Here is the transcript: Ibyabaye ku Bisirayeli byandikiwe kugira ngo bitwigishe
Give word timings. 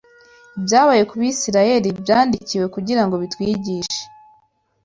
Ibyabaye 0.57 1.03
ku 1.09 1.13
Bisirayeli 1.19 1.89
byandikiwe 2.01 2.65
kugira 2.75 3.01
ngo 3.05 3.15
bitwigishe 3.21 4.01